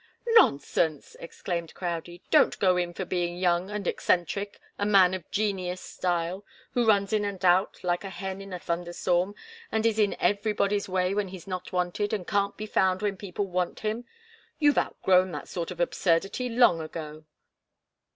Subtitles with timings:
[0.29, 2.23] "Nonsense!" exclaimed Crowdie.
[2.31, 7.13] "Don't go in for being young and eccentric the 'man of genius' style, who runs
[7.13, 9.35] in and out like a hen in a thunder storm,
[9.71, 13.45] and is in everybody's way when he's not wanted and can't be found when people
[13.45, 14.05] want him.
[14.57, 17.25] You've outgrown that sort of absurdity long ago."